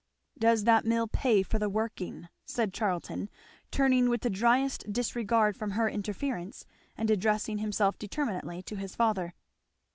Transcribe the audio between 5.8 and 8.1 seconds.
interference and addressing himself